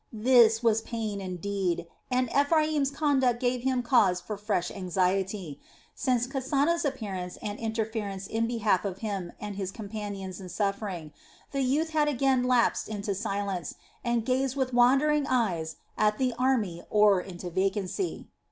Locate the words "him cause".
3.61-4.19